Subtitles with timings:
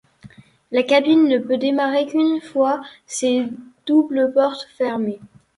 [0.71, 3.45] La cabine ne peut démarrer qu'une fois ces
[3.85, 5.19] doubles portes fermées.